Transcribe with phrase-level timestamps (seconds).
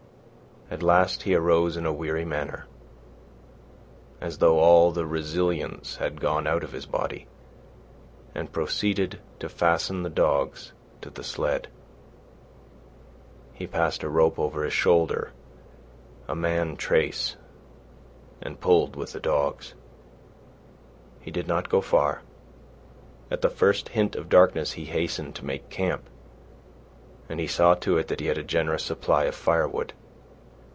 [0.73, 2.65] At last he arose in a weary manner,
[4.21, 7.27] as though all the resilience had gone out of his body,
[8.33, 11.67] and proceeded to fasten the dogs to the sled.
[13.53, 15.33] He passed a rope over his shoulder,
[16.29, 17.35] a man trace,
[18.41, 19.73] and pulled with the dogs.
[21.19, 22.21] He did not go far.
[23.29, 26.07] At the first hint of darkness he hastened to make a camp,
[27.27, 29.91] and he saw to it that he had a generous supply of firewood.